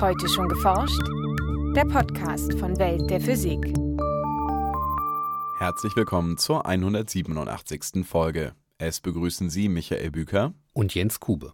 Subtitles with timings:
[0.00, 1.00] Heute schon geforscht?
[1.76, 3.60] Der Podcast von Welt der Physik.
[5.58, 8.04] Herzlich willkommen zur 187.
[8.04, 8.54] Folge.
[8.78, 11.52] Es begrüßen Sie Michael Büker und Jens Kube.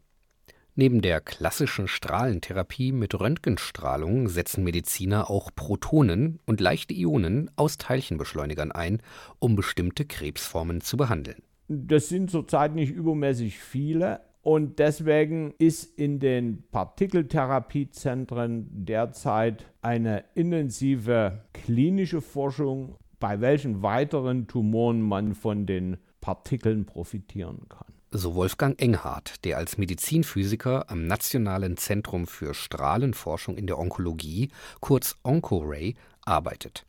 [0.75, 8.73] Neben der klassischen Strahlentherapie mit Röntgenstrahlung setzen Mediziner auch Protonen und leichte Ionen aus Teilchenbeschleunigern
[8.73, 9.03] ein,
[9.39, 11.43] um bestimmte Krebsformen zu behandeln.
[11.69, 21.45] Das sind zurzeit nicht übermäßig viele, und deswegen ist in den Partikeltherapiezentren derzeit eine intensive
[21.53, 27.87] klinische Forschung, bei welchen weiteren Tumoren man von den Partikeln profitieren kann.
[28.13, 35.17] So Wolfgang Enghardt, der als Medizinphysiker am Nationalen Zentrum für Strahlenforschung in der Onkologie, kurz
[35.23, 35.95] OncoRay,
[36.25, 36.87] arbeitet.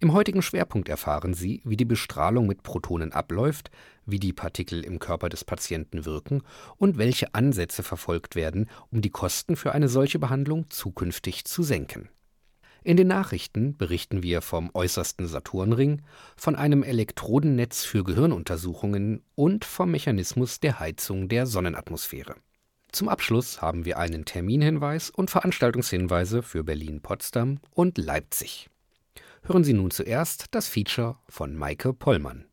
[0.00, 3.70] Im heutigen Schwerpunkt erfahren Sie, wie die Bestrahlung mit Protonen abläuft,
[4.06, 6.42] wie die Partikel im Körper des Patienten wirken
[6.76, 12.08] und welche Ansätze verfolgt werden, um die Kosten für eine solche Behandlung zukünftig zu senken.
[12.86, 16.02] In den Nachrichten berichten wir vom äußersten Saturnring,
[16.36, 22.36] von einem Elektrodennetz für Gehirnuntersuchungen und vom Mechanismus der Heizung der Sonnenatmosphäre.
[22.92, 28.70] Zum Abschluss haben wir einen Terminhinweis und Veranstaltungshinweise für Berlin, Potsdam und Leipzig.
[29.42, 32.46] Hören Sie nun zuerst das Feature von Maike Pollmann.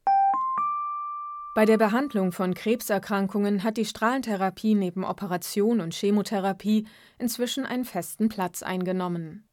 [1.54, 6.88] Bei der Behandlung von Krebserkrankungen hat die Strahlentherapie neben Operation und Chemotherapie
[7.20, 9.48] inzwischen einen festen Platz eingenommen.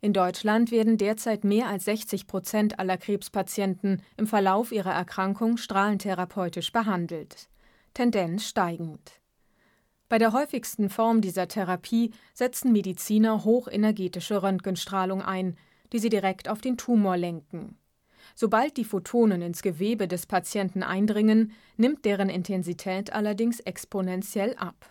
[0.00, 6.70] In Deutschland werden derzeit mehr als 60 Prozent aller Krebspatienten im Verlauf ihrer Erkrankung strahlentherapeutisch
[6.70, 7.48] behandelt.
[7.92, 9.20] Tendenz steigend.
[10.08, 15.56] Bei der häufigsten Form dieser Therapie setzen Mediziner hochenergetische Röntgenstrahlung ein,
[15.92, 17.78] die sie direkt auf den Tumor lenken.
[18.34, 24.86] Sobald die Photonen ins Gewebe des Patienten eindringen, nimmt deren Intensität allerdings exponentiell ab.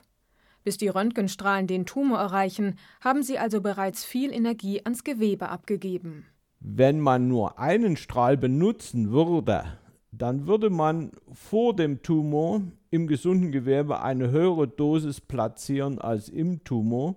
[0.64, 6.26] Bis die Röntgenstrahlen den Tumor erreichen, haben sie also bereits viel Energie ans Gewebe abgegeben.
[6.60, 9.64] Wenn man nur einen Strahl benutzen würde,
[10.12, 12.62] dann würde man vor dem Tumor
[12.92, 17.16] im gesunden Gewebe eine höhere Dosis platzieren als im Tumor.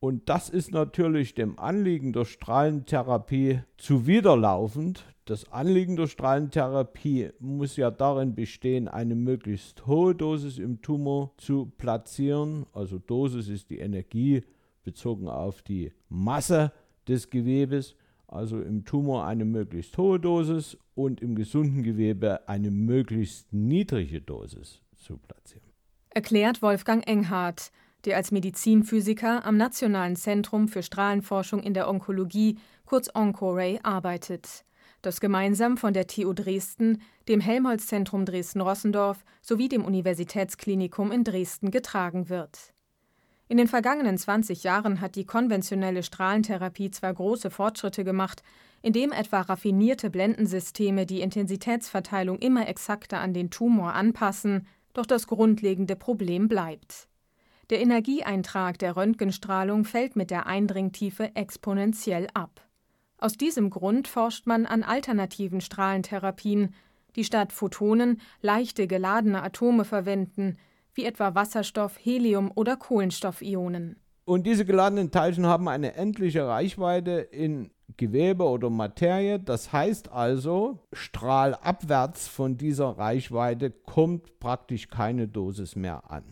[0.00, 7.90] Und das ist natürlich dem Anliegen der Strahlentherapie zuwiderlaufend, das Anliegen der Strahlentherapie muss ja
[7.90, 12.64] darin bestehen, eine möglichst hohe Dosis im Tumor zu platzieren.
[12.72, 14.42] Also Dosis ist die Energie
[14.84, 16.72] bezogen auf die Masse
[17.06, 17.94] des Gewebes.
[18.26, 24.80] Also im Tumor eine möglichst hohe Dosis und im gesunden Gewebe eine möglichst niedrige Dosis
[24.96, 25.68] zu platzieren.
[26.08, 27.70] Erklärt Wolfgang Enghardt,
[28.06, 32.56] der als Medizinphysiker am Nationalen Zentrum für Strahlenforschung in der Onkologie,
[32.86, 34.64] kurz OncoRay, arbeitet
[35.02, 42.28] das gemeinsam von der TU Dresden, dem Helmholtz-Zentrum Dresden-Rossendorf sowie dem Universitätsklinikum in Dresden getragen
[42.28, 42.72] wird.
[43.48, 48.42] In den vergangenen 20 Jahren hat die konventionelle Strahlentherapie zwar große Fortschritte gemacht,
[48.82, 55.96] indem etwa raffinierte Blendensysteme die Intensitätsverteilung immer exakter an den Tumor anpassen, doch das grundlegende
[55.96, 57.08] Problem bleibt.
[57.70, 62.67] Der Energieeintrag der Röntgenstrahlung fällt mit der Eindringtiefe exponentiell ab.
[63.18, 66.74] Aus diesem Grund forscht man an alternativen Strahlentherapien,
[67.16, 70.56] die statt Photonen leichte geladene Atome verwenden,
[70.94, 73.96] wie etwa Wasserstoff, Helium oder Kohlenstoffionen.
[74.24, 79.40] Und diese geladenen Teilchen haben eine endliche Reichweite in Gewebe oder Materie.
[79.40, 86.24] Das heißt also, strahlabwärts von dieser Reichweite kommt praktisch keine Dosis mehr an.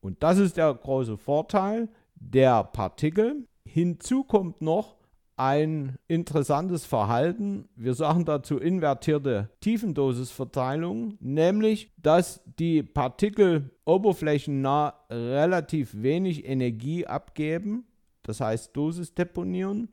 [0.00, 3.46] Und das ist der große Vorteil der Partikel.
[3.64, 4.97] Hinzu kommt noch,
[5.38, 7.68] ein interessantes Verhalten.
[7.76, 17.86] Wir sagen dazu invertierte Tiefendosisverteilung, nämlich dass die Partikel oberflächennah relativ wenig Energie abgeben,
[18.22, 19.88] das heißt Dosis deponieren,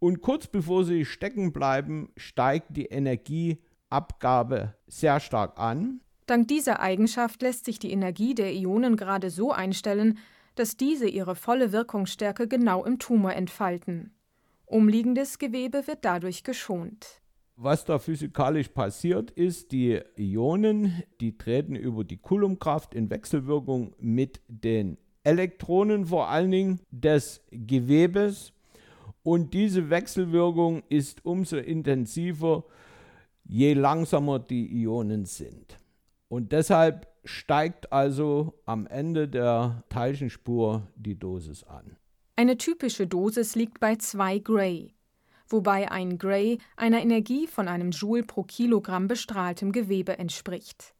[0.00, 6.00] und kurz bevor sie stecken bleiben, steigt die Energieabgabe sehr stark an.
[6.26, 10.18] Dank dieser Eigenschaft lässt sich die Energie der Ionen gerade so einstellen,
[10.54, 14.12] dass diese ihre volle Wirkungsstärke genau im Tumor entfalten.
[14.68, 17.22] Umliegendes Gewebe wird dadurch geschont.
[17.56, 24.40] Was da physikalisch passiert ist, die Ionen, die treten über die Coulombkraft in Wechselwirkung mit
[24.46, 28.52] den Elektronen vor allen Dingen des Gewebes
[29.22, 32.64] und diese Wechselwirkung ist umso intensiver,
[33.44, 35.78] je langsamer die Ionen sind.
[36.28, 41.96] Und deshalb steigt also am Ende der Teilchenspur die Dosis an.
[42.38, 44.94] Eine typische Dosis liegt bei 2 Gray,
[45.48, 50.94] wobei ein Gray einer Energie von einem Joule pro Kilogramm bestrahltem Gewebe entspricht.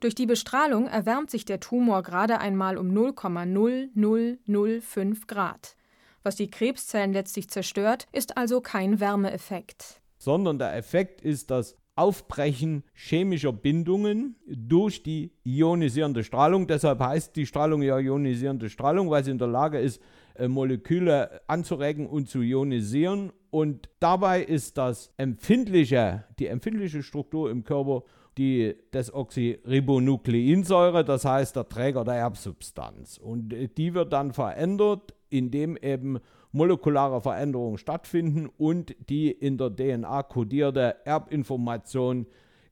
[0.00, 5.76] Durch die Bestrahlung erwärmt sich der Tumor gerade einmal um 0,0005 Grad,
[6.22, 10.00] Was die Krebszellen letztlich zerstört, ist also kein Wärmeeffekt.
[10.16, 16.66] Sondern der Effekt ist das Aufbrechen chemischer Bindungen durch die ionisierende Strahlung.
[16.66, 20.00] Deshalb heißt die Strahlung ja ionisierende Strahlung, weil sie in der Lage ist,
[20.46, 23.32] Moleküle anzuregen und zu ionisieren.
[23.50, 28.04] Und dabei ist das empfindliche, die empfindliche Struktur im Körper
[28.38, 33.18] die Desoxyribonukleinsäure, das heißt der Träger der Erbsubstanz.
[33.18, 36.20] Und äh, die wird dann verändert, indem eben
[36.52, 42.26] molekulare Veränderungen stattfinden und die in der DNA kodierte Erbinformation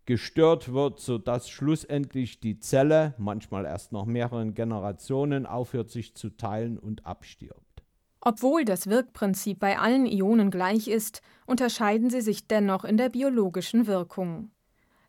[0.07, 6.79] gestört wird, sodass schlussendlich die Zelle, manchmal erst nach mehreren Generationen, aufhört sich zu teilen
[6.79, 7.83] und abstirbt.
[8.21, 13.87] Obwohl das Wirkprinzip bei allen Ionen gleich ist, unterscheiden sie sich dennoch in der biologischen
[13.87, 14.51] Wirkung.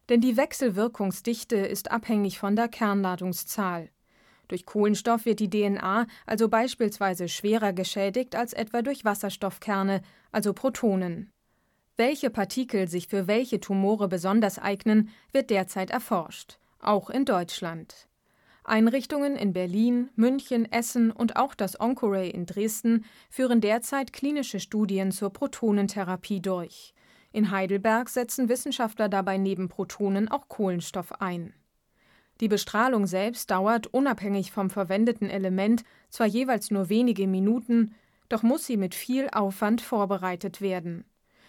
[0.09, 3.89] Denn die Wechselwirkungsdichte ist abhängig von der Kernladungszahl.
[4.47, 10.01] Durch Kohlenstoff wird die DNA also beispielsweise schwerer geschädigt als etwa durch Wasserstoffkerne,
[10.31, 11.31] also Protonen.
[11.97, 18.07] Welche Partikel sich für welche Tumore besonders eignen, wird derzeit erforscht, auch in Deutschland.
[18.63, 25.11] Einrichtungen in Berlin, München, Essen und auch das Oncoray in Dresden führen derzeit klinische Studien
[25.11, 26.94] zur Protonentherapie durch.
[27.31, 31.53] In Heidelberg setzen Wissenschaftler dabei neben Protonen auch Kohlenstoff ein.
[32.41, 37.95] Die Bestrahlung selbst dauert unabhängig vom verwendeten Element zwar jeweils nur wenige Minuten,
[38.29, 41.05] doch muss sie mit viel Aufwand vorbereitet werden.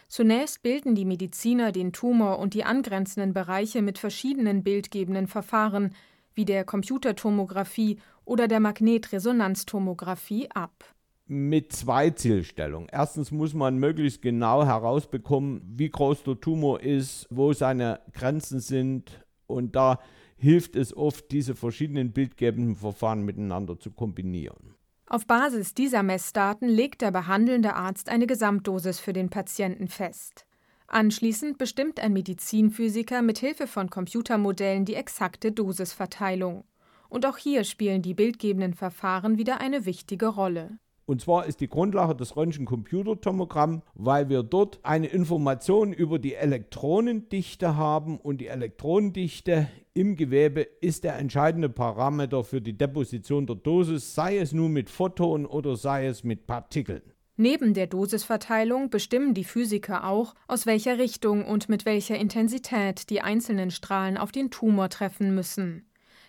[0.08, 5.94] Zunächst bilden die Mediziner den Tumor und die angrenzenden Bereiche mit verschiedenen bildgebenden Verfahren
[6.34, 10.84] wie der Computertomographie oder der Magnetresonanztomographie ab
[11.28, 12.88] mit zwei Zielstellungen.
[12.90, 19.24] Erstens muss man möglichst genau herausbekommen, wie groß der Tumor ist, wo seine Grenzen sind
[19.46, 20.00] und da
[20.36, 24.74] hilft es oft, diese verschiedenen bildgebenden Verfahren miteinander zu kombinieren.
[25.10, 30.44] Auf Basis dieser Messdaten legt der behandelnde Arzt eine Gesamtdosis für den Patienten fest.
[30.86, 36.64] Anschließend bestimmt ein Medizinphysiker mit Hilfe von Computermodellen die exakte Dosisverteilung.
[37.08, 40.78] Und auch hier spielen die bildgebenden Verfahren wieder eine wichtige Rolle.
[41.08, 47.76] Und zwar ist die Grundlage das Röntgencomputertomogramm, weil wir dort eine Information über die Elektronendichte
[47.76, 54.14] haben und die Elektronendichte im Gewebe ist der entscheidende Parameter für die Deposition der Dosis,
[54.14, 57.00] sei es nun mit Photonen oder sei es mit Partikeln.
[57.38, 63.22] Neben der Dosisverteilung bestimmen die Physiker auch, aus welcher Richtung und mit welcher Intensität die
[63.22, 65.87] einzelnen Strahlen auf den Tumor treffen müssen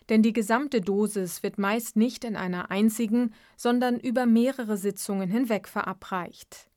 [0.09, 5.67] denn die gesamte Dosis wird meist nicht in einer einzigen, sondern über mehrere Sitzungen hinweg
[5.67, 6.69] verabreicht.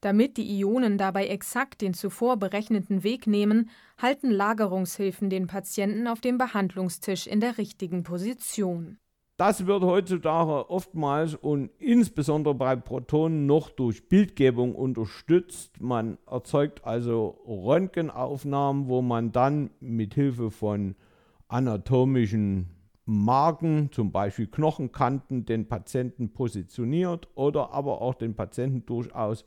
[0.00, 3.68] Damit die Ionen dabei exakt den zuvor berechneten Weg nehmen,
[4.00, 8.98] halten Lagerungshilfen den Patienten auf dem Behandlungstisch in der richtigen Position.
[9.36, 15.80] Das wird heutzutage oftmals und insbesondere bei Protonen noch durch Bildgebung unterstützt.
[15.80, 20.96] Man erzeugt also Röntgenaufnahmen, wo man dann mit Hilfe von
[21.46, 22.77] anatomischen
[23.08, 29.46] Marken, zum Beispiel Knochenkanten, den Patienten positioniert oder aber auch den Patienten durchaus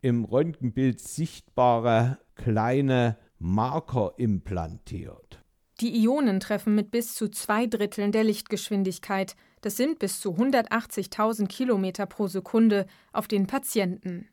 [0.00, 5.44] im Röntgenbild sichtbare kleine Marker implantiert.
[5.82, 11.48] Die Ionen treffen mit bis zu zwei Dritteln der Lichtgeschwindigkeit, das sind bis zu 180.000
[11.48, 14.28] Kilometer pro Sekunde, auf den Patienten.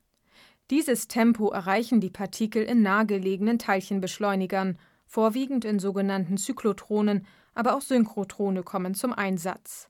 [0.70, 7.26] Dieses Tempo erreichen die Partikel in nahegelegenen Teilchenbeschleunigern, vorwiegend in sogenannten Zyklotronen
[7.60, 9.90] aber auch Synchrotrone kommen zum Einsatz.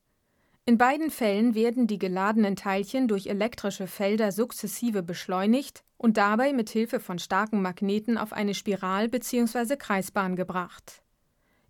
[0.65, 6.71] In beiden Fällen werden die geladenen Teilchen durch elektrische Felder sukzessive beschleunigt und dabei mit
[6.71, 9.77] Hilfe von starken Magneten auf eine Spiral- bzw.
[9.77, 11.03] Kreisbahn gebracht.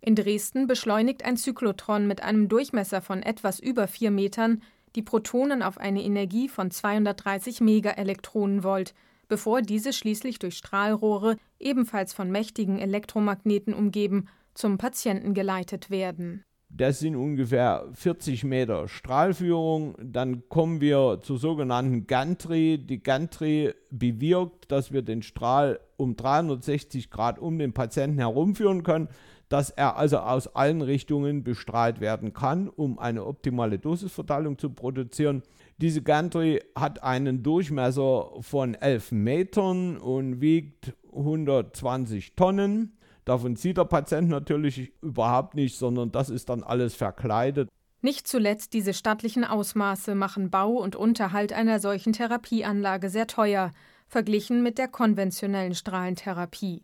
[0.00, 4.62] In Dresden beschleunigt ein Zyklotron mit einem Durchmesser von etwas über 4 Metern
[4.96, 8.94] die Protonen auf eine Energie von 230 Megaelektronenvolt,
[9.28, 14.28] bevor diese schließlich durch Strahlrohre, ebenfalls von mächtigen Elektromagneten umgeben,
[14.60, 16.44] zum Patienten geleitet werden.
[16.68, 19.96] Das sind ungefähr 40 Meter Strahlführung.
[20.00, 22.78] Dann kommen wir zur sogenannten Gantry.
[22.78, 29.08] Die Gantry bewirkt, dass wir den Strahl um 360 Grad um den Patienten herumführen können,
[29.48, 35.42] dass er also aus allen Richtungen bestrahlt werden kann, um eine optimale Dosisverteilung zu produzieren.
[35.78, 42.92] Diese Gantry hat einen Durchmesser von 11 Metern und wiegt 120 Tonnen.
[43.24, 47.68] Davon sieht der Patient natürlich überhaupt nicht, sondern das ist dann alles verkleidet.
[48.02, 53.72] Nicht zuletzt diese stattlichen Ausmaße machen Bau und Unterhalt einer solchen Therapieanlage sehr teuer,
[54.08, 56.82] verglichen mit der konventionellen Strahlentherapie.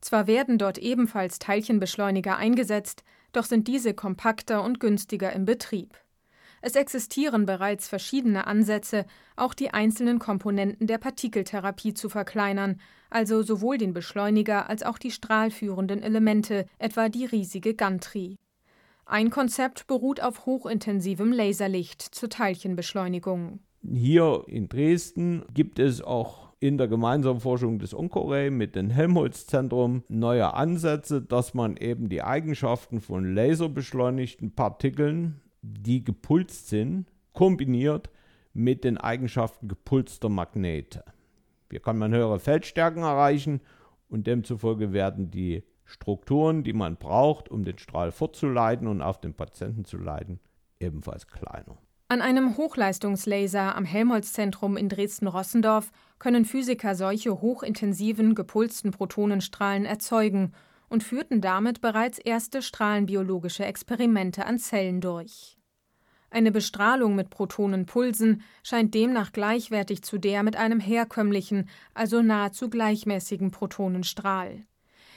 [0.00, 5.96] Zwar werden dort ebenfalls Teilchenbeschleuniger eingesetzt, doch sind diese kompakter und günstiger im Betrieb.
[6.60, 13.78] Es existieren bereits verschiedene Ansätze, auch die einzelnen Komponenten der Partikeltherapie zu verkleinern, also sowohl
[13.78, 18.36] den Beschleuniger als auch die strahlführenden Elemente, etwa die riesige Gantry.
[19.06, 23.60] Ein Konzept beruht auf hochintensivem Laserlicht zur Teilchenbeschleunigung.
[23.82, 30.02] Hier in Dresden gibt es auch in der gemeinsamen Forschung des Oncoray mit dem Helmholtz-Zentrum
[30.08, 35.40] neue Ansätze, dass man eben die Eigenschaften von laserbeschleunigten Partikeln
[35.72, 38.10] die gepulst sind, kombiniert
[38.52, 41.04] mit den Eigenschaften gepulster Magnete.
[41.70, 43.60] Hier kann man höhere Feldstärken erreichen
[44.08, 49.34] und demzufolge werden die Strukturen, die man braucht, um den Strahl fortzuleiten und auf den
[49.34, 50.40] Patienten zu leiten,
[50.80, 51.78] ebenfalls kleiner.
[52.08, 60.52] An einem Hochleistungslaser am Helmholtz-Zentrum in Dresden-Rossendorf können Physiker solche hochintensiven gepulsten Protonenstrahlen erzeugen
[60.88, 65.57] und führten damit bereits erste strahlenbiologische Experimente an Zellen durch.
[66.30, 73.50] Eine Bestrahlung mit Protonenpulsen scheint demnach gleichwertig zu der mit einem herkömmlichen, also nahezu gleichmäßigen
[73.50, 74.66] Protonenstrahl.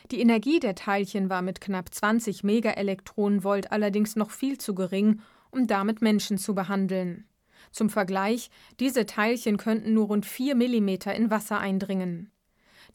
[0.09, 5.67] Die Energie der Teilchen war mit knapp 20 Megaelektronenvolt allerdings noch viel zu gering, um
[5.67, 7.25] damit Menschen zu behandeln.
[7.71, 8.49] Zum Vergleich,
[8.79, 12.31] diese Teilchen könnten nur rund 4 Millimeter in Wasser eindringen.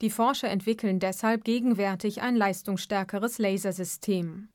[0.02, 4.48] Die Forscher entwickeln deshalb gegenwärtig ein leistungsstärkeres Lasersystem.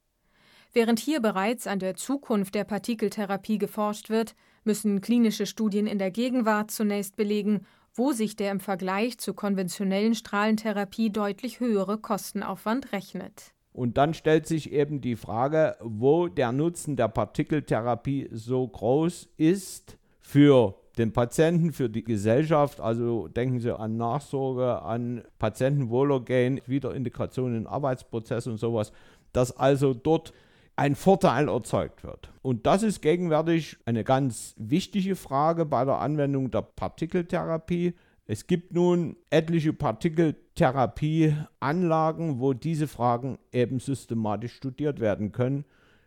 [0.73, 6.11] Während hier bereits an der Zukunft der Partikeltherapie geforscht wird, müssen klinische Studien in der
[6.11, 13.53] Gegenwart zunächst belegen, wo sich der im Vergleich zur konventionellen Strahlentherapie deutlich höhere Kostenaufwand rechnet.
[13.73, 19.97] Und dann stellt sich eben die Frage, wo der Nutzen der Partikeltherapie so groß ist
[20.19, 22.79] für den Patienten, für die Gesellschaft.
[22.79, 28.93] Also denken Sie an Nachsorge, an Patientenwohlergehen, Wiederintegration in Arbeitsprozesse und sowas,
[29.33, 30.33] dass also dort
[30.81, 32.33] ein Vorteil erzeugt wird.
[32.41, 37.93] Und das ist gegenwärtig eine ganz wichtige Frage bei der Anwendung der Partikeltherapie.
[38.25, 45.65] Es gibt nun etliche Partikeltherapieanlagen, wo diese Fragen eben systematisch studiert werden können.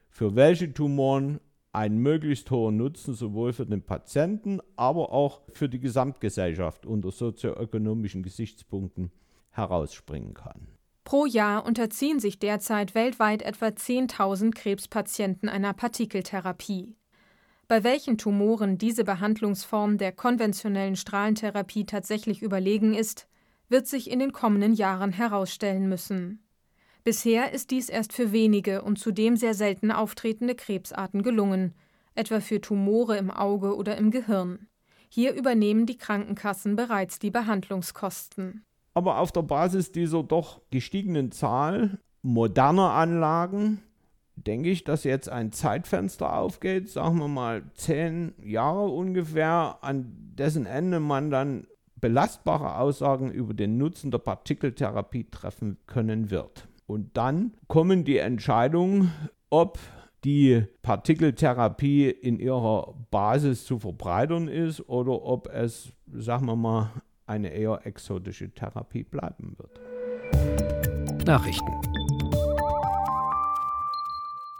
[0.08, 1.38] Für welche Tumoren
[1.72, 8.24] ein möglichst hoher Nutzen sowohl für den Patienten, aber auch für die Gesamtgesellschaft unter sozioökonomischen
[8.24, 9.12] Gesichtspunkten
[9.50, 10.73] herausspringen kann.
[11.04, 16.96] Pro Jahr unterziehen sich derzeit weltweit etwa 10.000 Krebspatienten einer Partikeltherapie.
[17.68, 23.28] Bei welchen Tumoren diese Behandlungsform der konventionellen Strahlentherapie tatsächlich überlegen ist,
[23.68, 26.42] wird sich in den kommenden Jahren herausstellen müssen.
[27.04, 31.74] Bisher ist dies erst für wenige und zudem sehr selten auftretende Krebsarten gelungen,
[32.14, 34.68] etwa für Tumore im Auge oder im Gehirn.
[35.10, 38.64] Hier übernehmen die Krankenkassen bereits die Behandlungskosten.
[38.94, 43.82] Aber auf der Basis dieser doch gestiegenen Zahl moderner Anlagen
[44.36, 50.66] denke ich, dass jetzt ein Zeitfenster aufgeht, sagen wir mal zehn Jahre ungefähr, an dessen
[50.66, 56.68] Ende man dann belastbare Aussagen über den Nutzen der Partikeltherapie treffen können wird.
[56.86, 59.12] Und dann kommen die Entscheidungen,
[59.50, 59.78] ob
[60.24, 66.90] die Partikeltherapie in ihrer Basis zu verbreitern ist oder ob es, sagen wir mal,
[67.26, 69.80] eine eher exotische Therapie bleiben wird.
[71.26, 71.72] Nachrichten.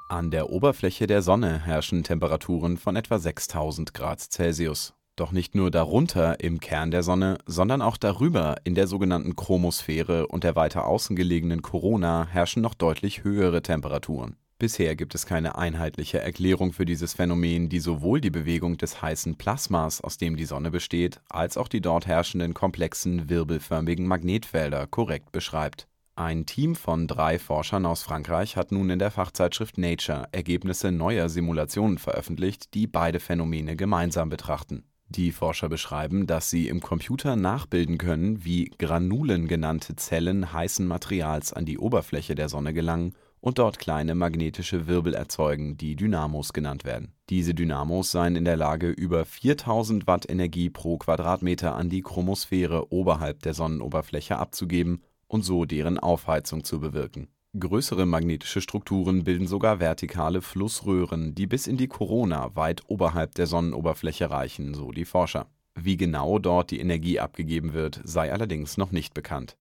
[0.09, 4.95] An der Oberfläche der Sonne herrschen Temperaturen von etwa 6000 Grad Celsius.
[5.17, 10.27] Doch nicht nur darunter im Kern der Sonne, sondern auch darüber in der sogenannten Chromosphäre
[10.27, 14.37] und der weiter außen gelegenen Corona herrschen noch deutlich höhere Temperaturen.
[14.59, 19.37] Bisher gibt es keine einheitliche Erklärung für dieses Phänomen, die sowohl die Bewegung des heißen
[19.37, 25.33] Plasmas, aus dem die Sonne besteht, als auch die dort herrschenden komplexen wirbelförmigen Magnetfelder korrekt
[25.33, 25.89] beschreibt.
[26.15, 31.29] Ein Team von drei Forschern aus Frankreich hat nun in der Fachzeitschrift Nature Ergebnisse neuer
[31.29, 34.85] Simulationen veröffentlicht, die beide Phänomene gemeinsam betrachten.
[35.09, 41.53] Die Forscher beschreiben, dass sie im Computer nachbilden können, wie Granulen genannte Zellen heißen Materials
[41.53, 46.85] an die Oberfläche der Sonne gelangen und dort kleine magnetische Wirbel erzeugen, die Dynamos genannt
[46.85, 47.13] werden.
[47.29, 52.91] Diese Dynamos seien in der Lage, über 4000 Watt Energie pro Quadratmeter an die Chromosphäre
[52.91, 57.29] oberhalb der Sonnenoberfläche abzugeben und so deren Aufheizung zu bewirken.
[57.59, 63.47] Größere magnetische Strukturen bilden sogar vertikale Flussröhren, die bis in die Korona weit oberhalb der
[63.47, 65.49] Sonnenoberfläche reichen, so die Forscher.
[65.75, 69.59] Wie genau dort die Energie abgegeben wird, sei allerdings noch nicht bekannt.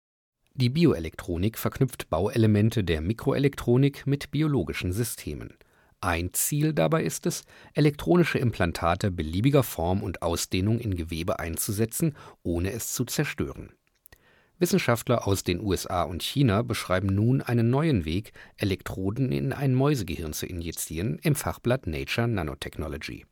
[0.55, 5.57] Die Bioelektronik verknüpft Bauelemente der Mikroelektronik mit biologischen Systemen.
[5.99, 7.43] Ein Ziel dabei ist es,
[7.73, 13.71] elektronische Implantate beliebiger Form und Ausdehnung in Gewebe einzusetzen, ohne es zu zerstören.
[14.59, 20.33] Wissenschaftler aus den USA und China beschreiben nun einen neuen Weg, Elektroden in ein Mäusegehirn
[20.33, 23.25] zu injizieren, im Fachblatt Nature Nanotechnology.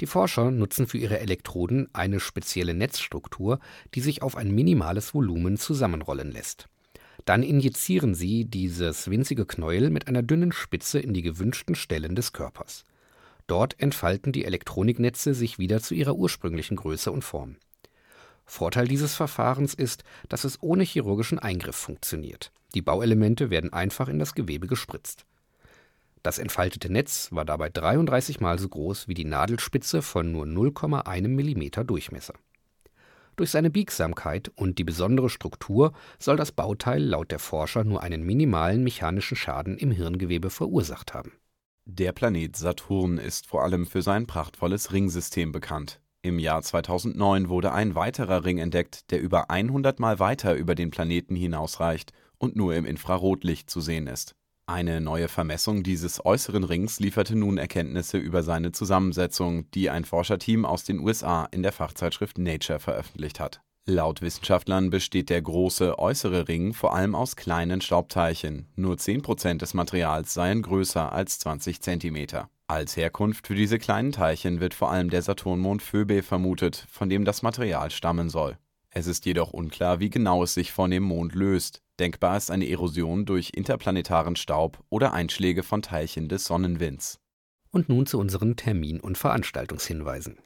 [0.00, 3.60] Die Forscher nutzen für ihre Elektroden eine spezielle Netzstruktur,
[3.94, 6.68] die sich auf ein minimales Volumen zusammenrollen lässt.
[7.24, 12.32] Dann injizieren sie dieses winzige Knäuel mit einer dünnen Spitze in die gewünschten Stellen des
[12.32, 12.84] Körpers.
[13.46, 17.56] Dort entfalten die Elektroniknetze sich wieder zu ihrer ursprünglichen Größe und Form.
[18.46, 22.52] Vorteil dieses Verfahrens ist, dass es ohne chirurgischen Eingriff funktioniert.
[22.74, 25.24] Die Bauelemente werden einfach in das Gewebe gespritzt.
[26.24, 31.28] Das entfaltete Netz war dabei 33 mal so groß wie die Nadelspitze von nur 0,1
[31.28, 32.32] mm Durchmesser.
[33.36, 38.22] Durch seine Biegsamkeit und die besondere Struktur soll das Bauteil laut der Forscher nur einen
[38.22, 41.32] minimalen mechanischen Schaden im Hirngewebe verursacht haben.
[41.84, 46.00] Der Planet Saturn ist vor allem für sein prachtvolles Ringsystem bekannt.
[46.22, 50.90] Im Jahr 2009 wurde ein weiterer Ring entdeckt, der über 100 Mal weiter über den
[50.90, 54.34] Planeten hinausreicht und nur im Infrarotlicht zu sehen ist.
[54.66, 60.64] Eine neue Vermessung dieses äußeren Rings lieferte nun Erkenntnisse über seine Zusammensetzung, die ein Forscherteam
[60.64, 63.60] aus den USA in der Fachzeitschrift Nature veröffentlicht hat.
[63.84, 69.74] Laut Wissenschaftlern besteht der große äußere Ring vor allem aus kleinen Staubteilchen, nur 10% des
[69.74, 72.46] Materials seien größer als 20 cm.
[72.66, 77.26] Als Herkunft für diese kleinen Teilchen wird vor allem der Saturnmond Phoebe vermutet, von dem
[77.26, 78.56] das Material stammen soll.
[78.88, 81.83] Es ist jedoch unklar, wie genau es sich von dem Mond löst.
[82.00, 87.20] Denkbar ist eine Erosion durch interplanetaren Staub oder Einschläge von Teilchen des Sonnenwinds.
[87.70, 90.38] Und nun zu unseren Termin- und Veranstaltungshinweisen.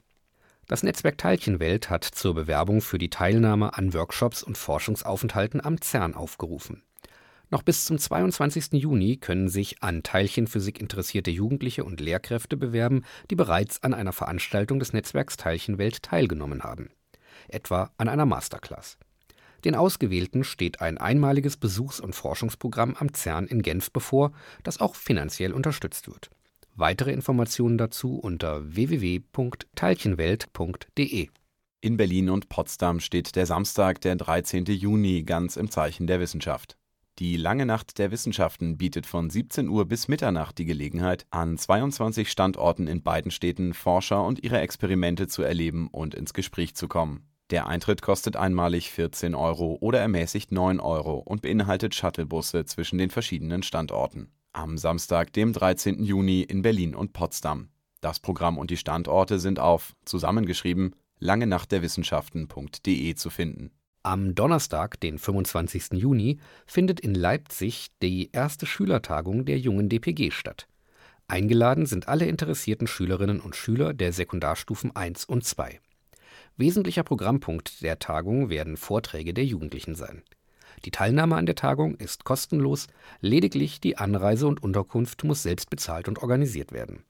[0.67, 6.13] Das Netzwerk Teilchenwelt hat zur Bewerbung für die Teilnahme an Workshops und Forschungsaufenthalten am CERN
[6.13, 6.83] aufgerufen.
[7.49, 8.73] Noch bis zum 22.
[8.73, 14.77] Juni können sich an Teilchenphysik interessierte Jugendliche und Lehrkräfte bewerben, die bereits an einer Veranstaltung
[14.77, 16.91] des Netzwerks Teilchenwelt teilgenommen haben,
[17.47, 18.99] etwa an einer Masterclass.
[19.65, 24.31] Den Ausgewählten steht ein einmaliges Besuchs- und Forschungsprogramm am CERN in Genf bevor,
[24.63, 26.31] das auch finanziell unterstützt wird.
[26.75, 31.27] Weitere Informationen dazu unter www.teilchenwelt.de.
[31.81, 34.65] In Berlin und Potsdam steht der Samstag, der 13.
[34.65, 36.77] Juni, ganz im Zeichen der Wissenschaft.
[37.19, 42.31] Die Lange Nacht der Wissenschaften bietet von 17 Uhr bis Mitternacht die Gelegenheit, an 22
[42.31, 47.27] Standorten in beiden Städten Forscher und ihre Experimente zu erleben und ins Gespräch zu kommen.
[47.49, 53.09] Der Eintritt kostet einmalig 14 Euro oder ermäßigt 9 Euro und beinhaltet Shuttlebusse zwischen den
[53.09, 56.03] verschiedenen Standorten am Samstag, dem 13.
[56.03, 57.69] Juni in Berlin und Potsdam.
[58.01, 63.71] Das Programm und die Standorte sind auf, zusammengeschrieben, langenachtderwissenschaften.de zu finden.
[64.03, 65.93] Am Donnerstag, den 25.
[65.93, 70.67] Juni, findet in Leipzig die erste Schülertagung der jungen DPG statt.
[71.27, 75.79] Eingeladen sind alle interessierten Schülerinnen und Schüler der Sekundarstufen 1 und 2.
[76.59, 80.23] Wesentlicher Programmpunkt der Tagung werden Vorträge der Jugendlichen sein.
[80.83, 82.87] Die Teilnahme an der Tagung ist kostenlos,
[83.21, 87.05] lediglich die Anreise und Unterkunft muss selbst bezahlt und organisiert werden.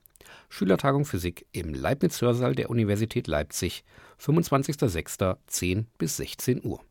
[0.50, 3.84] Schülertagung Physik im Leibniz-Hörsaal der Universität Leipzig,
[4.22, 6.82] 25.06.10 bis 16 Uhr.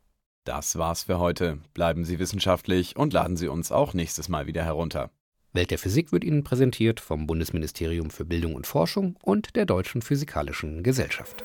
[0.43, 1.61] Das war's für heute.
[1.75, 5.13] Bleiben Sie wissenschaftlich und laden Sie uns auch nächstes Mal wieder herunter.
[5.53, 10.03] Welt der Physik wird Ihnen präsentiert vom Bundesministerium für Bildung und Forschung und der Deutschen
[10.03, 11.45] Physikalischen Gesellschaft.